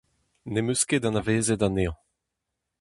Ne'm 0.51 0.71
eus 0.71 0.83
ket 0.87 1.07
anavezet 1.07 1.61
anezhañ. 1.67 1.97